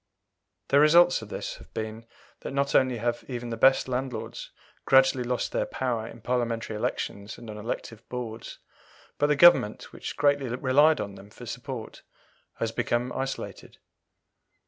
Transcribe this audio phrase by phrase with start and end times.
[0.69, 2.07] The result of this has been,
[2.39, 4.49] that not only have even the best landlords
[4.83, 8.57] gradually lost their power in Parliamentary elections and on elective boards,
[9.19, 12.01] but the Government, which greatly relied on them for support,
[12.55, 13.77] has become isolated.